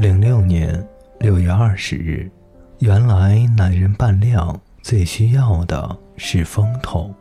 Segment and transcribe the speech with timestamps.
[0.00, 0.82] 零六年
[1.18, 2.30] 六月二十日，
[2.78, 7.14] 原来男人扮靓最需要的是风头。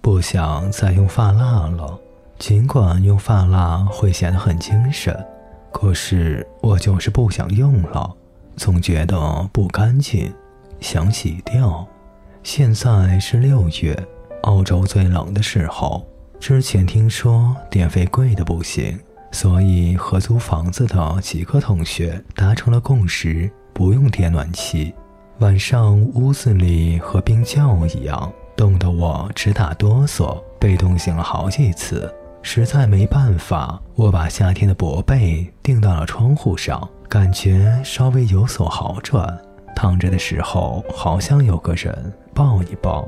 [0.00, 2.00] 不想再用发蜡了，
[2.38, 5.14] 尽管用发蜡会显得很精神，
[5.70, 8.16] 可是我就是不想用了，
[8.56, 10.32] 总觉得不干净，
[10.80, 11.86] 想洗掉。
[12.42, 13.94] 现在是六月，
[14.44, 16.02] 澳洲最冷的时候。
[16.40, 18.98] 之前听说电费贵的不行，
[19.36, 24.94] 所以和租房子的几个同学达成了共识，不用电暖气。
[25.40, 32.10] 晚上屋子里和冰窖一样，冻得我直打哆嗦，被冻醒了好几次。
[32.40, 39.38] 实在没办法，我把夏天的薄被钉到了窗户上，感觉稍微有所好转。
[39.74, 43.06] 躺着的时候，好像有个人抱一抱。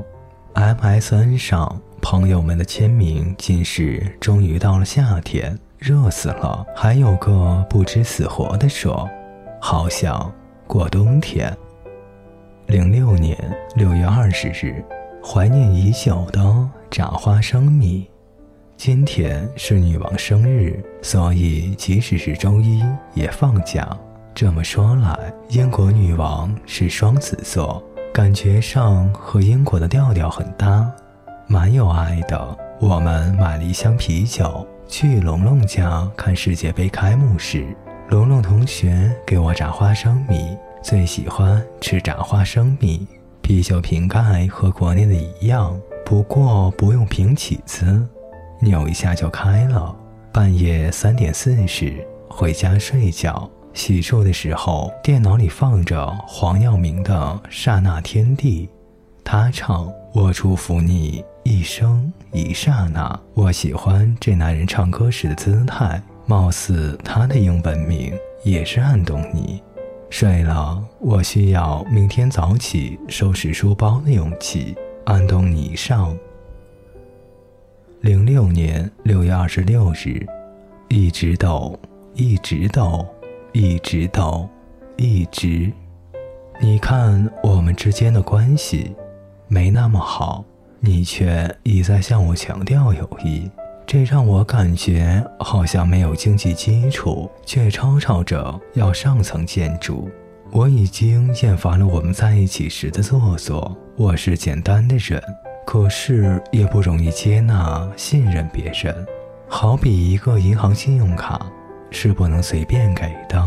[0.53, 1.81] MSN 上。
[2.01, 6.67] 朋友们的签名竟是终于到了夏天，热死了。
[6.75, 9.09] 还有个不知死活的说，
[9.61, 10.33] 好想
[10.67, 11.57] 过冬天。
[12.67, 13.37] 零六年
[13.77, 14.85] 六月二十日，
[15.25, 18.07] 怀念已久的炸花生米。
[18.77, 23.89] 今天是女王生日，所以即使是周一也放假。
[24.35, 27.83] 这么说来，英国女王是双子座，
[28.13, 30.89] 感觉上和英国的调调很搭。
[31.49, 37.77] 蛮有爱的，我们买了一箱啤酒去龙龙家看世界杯开幕式。
[38.09, 43.07] 龙龙同学给我炸花生米，最喜欢吃炸花生米。
[43.43, 48.03] 啤酒瓶盖和国内的一样，不过不用平起子，
[48.61, 49.95] 扭一下就开了。
[50.33, 57.15] 半夜三点四十回家睡觉，洗漱的时候电脑里放着黄耀明的
[57.51, 58.67] 《刹那天地》，
[59.23, 68.13] 他唱：“我祝福你。”一生一刹那，我喜欢这男人唱歌时的姿态，貌似他的英文名
[68.45, 69.63] 也是安东尼。
[70.11, 74.77] 睡了，我需要明天早起收拾书包的勇气。
[75.07, 76.15] 安东尼上。
[78.03, 80.27] 零六年六月二十六日，
[80.89, 81.81] 一直抖，
[82.13, 83.07] 一直抖，
[83.53, 84.47] 一直抖，
[84.99, 85.73] 一直。
[86.61, 88.95] 你看我们之间的关系，
[89.47, 90.45] 没那么好。
[90.81, 93.51] 你却一再向我强调友谊，
[93.85, 100.09] 这让我感觉好像没有经济基础，却吵吵着要上层建筑。
[100.51, 103.77] 我已经厌烦了我们在一起时的做作。
[103.97, 105.21] 我是简单的人，
[105.67, 108.95] 可是也不容易接纳信任别人。
[109.49, 111.45] 好比一个银行信用卡，
[111.91, 113.43] 是不能随便给的。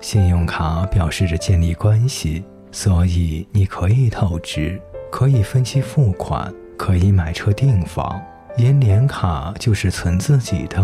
[0.00, 4.80] 信用卡表示着建立关系，所以你可以透支，
[5.12, 6.52] 可以分期付款。
[6.76, 8.20] 可以买车订房，
[8.56, 10.82] 银联卡就是存自己的，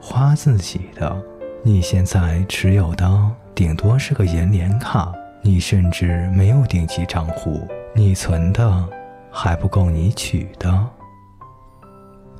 [0.00, 1.16] 花自己的。
[1.62, 3.10] 你现在持有的
[3.54, 5.12] 顶多是个银联卡，
[5.42, 8.88] 你甚至没有定期账户，你存的
[9.30, 10.86] 还不够你取的。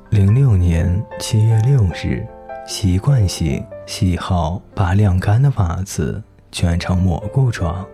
[0.09, 2.25] 零六年七月六日，
[2.67, 7.85] 习惯性喜好把晾干的袜子卷成蘑菇状。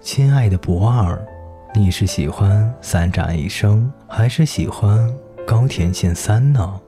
[0.00, 1.24] 亲爱的博尔。
[1.72, 5.08] 你是喜欢三战一生，还是喜欢
[5.46, 6.80] 高田健三呢？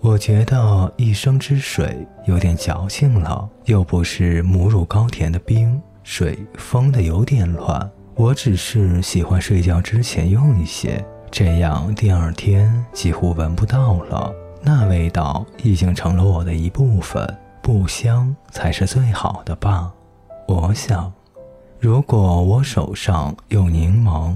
[0.00, 7.90] 我觉得一生之水有点矫情了，又不是母乳高田的冰水封的有点乱。
[8.14, 14.32] 我只是喜欢睡觉之前用一些，这样第二天几乎闻不到了。
[14.62, 17.26] 那味道已经成了我的一部分，
[17.62, 19.92] 不香才是最好的吧？
[20.46, 21.10] 我想。
[21.78, 24.34] 如果我手上有柠檬、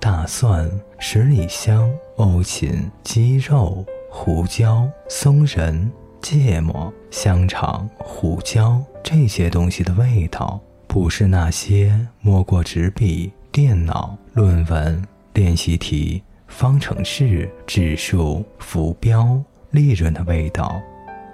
[0.00, 0.68] 大蒜、
[0.98, 5.90] 十里香、欧芹、鸡肉、胡椒、松仁、
[6.20, 19.40] 芥末、香肠、胡椒这些东西的味道，不是那些摸过纸笔、电脑、论文、练习题、方程式、指数、浮标、
[19.70, 20.80] 利润的味道，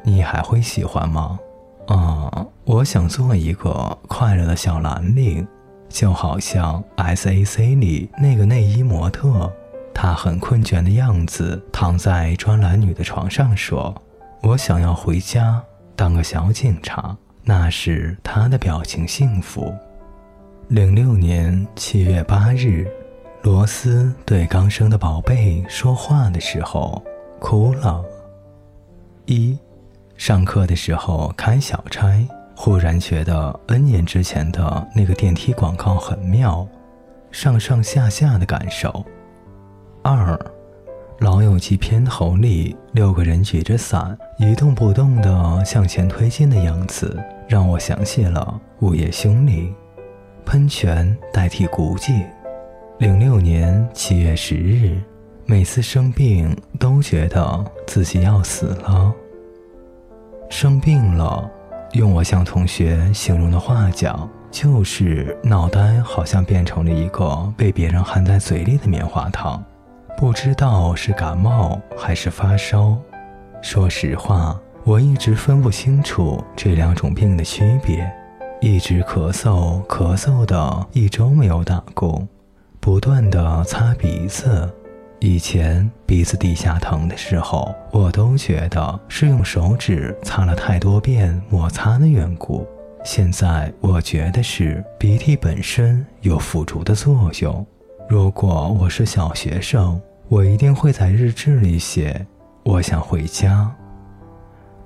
[0.04, 1.40] 你还会喜欢吗？
[1.86, 5.46] 啊，我想做一个快乐的小蓝领，
[5.88, 9.52] 就好像 S.A.C 里那个内衣模特，
[9.94, 13.94] 她很困倦的样子，躺在专栏女的床上说
[14.42, 15.62] ：“我想要回家
[15.94, 19.72] 当个小警察。”那时她的表情幸福。
[20.66, 22.84] 零六年七月八日，
[23.42, 27.00] 罗斯对刚生的宝贝说话的时候
[27.38, 28.04] 哭了。
[29.26, 29.56] 一。
[30.16, 32.26] 上课的时候开小差，
[32.56, 36.66] 忽然觉得 N 年之前的那个电梯广告很妙，
[37.30, 39.04] 上上下下的感受。
[40.02, 40.34] 二，
[41.18, 49.74] 《老友记》片头里六个人举着伞一动不动地向前推进的样子，让我想起了午夜凶铃，
[50.44, 52.22] 喷泉代替古迹。
[52.98, 54.98] 零六年七月十日，
[55.44, 59.14] 每次生病都觉得自己要死了。
[60.48, 61.48] 生病了，
[61.92, 69.62] 用我向同学形容的话讲，就是脑袋好像变成了一个被别人含在嘴里的棉花糖，
[70.16, 72.96] 不知道是感冒还是发烧。
[73.60, 78.10] 说实话，我一直分不清楚这两种病的区别，
[78.60, 82.26] 一直咳嗽咳嗽的一周没有打工，
[82.80, 84.72] 不断的擦鼻子。
[85.26, 92.64] 以前鼻子底下疼的时候，我都觉得是用手指擦了太多遍摩擦的缘故。
[93.04, 97.66] 现在我觉得是鼻涕本身有辅助的作用。
[98.08, 102.24] 如果我是小学生，我一定会在日志里写：
[102.62, 103.68] 我想回家。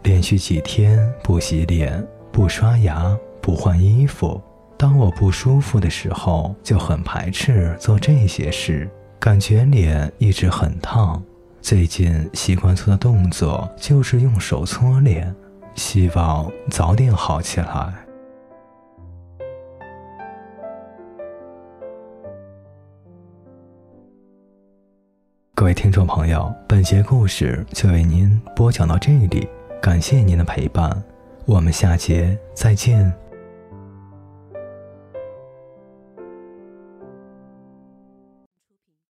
[0.04, 2.02] 连续几天不洗脸、
[2.32, 4.40] 不刷牙、不换衣服，
[4.78, 8.88] 当我不舒服的时候，就很排斥做这些事。
[9.20, 11.22] 感觉脸一直很烫，
[11.60, 15.36] 最近习惯做的动作就是用手搓脸，
[15.74, 17.92] 希望早点好起来。
[25.54, 29.46] 各位听众朋友，本节故事就为您播讲到这里，
[29.82, 30.90] 感谢您的陪伴，
[31.44, 33.12] 我们下节再见。